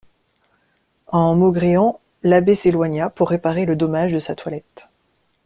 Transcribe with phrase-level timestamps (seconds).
[1.11, 4.89] En maugréant, l'abbé s'éloigna pour réparer le dommage de sa toilette.